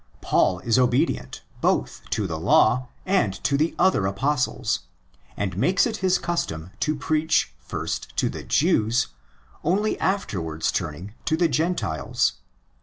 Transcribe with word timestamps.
Paul 0.19 0.57
is 0.61 0.79
obedient 0.79 1.43
both 1.61 2.01
to 2.09 2.25
the 2.25 2.39
Law 2.39 2.87
and 3.05 3.35
to 3.43 3.55
the 3.55 3.75
other 3.77 4.07
Apostles, 4.07 4.79
and 5.37 5.55
makes 5.55 5.85
it 5.85 5.97
his 5.97 6.17
custom 6.17 6.71
to 6.79 6.95
preach 6.95 7.53
first 7.59 8.17
to 8.17 8.27
the 8.27 8.43
Jews, 8.43 9.09
only 9.63 9.99
afterwards 9.99 10.71
turning 10.71 11.13
to 11.25 11.37
the 11.37 11.47
Gentiles. 11.47 12.33